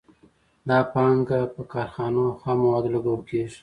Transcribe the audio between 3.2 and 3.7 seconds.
کېږي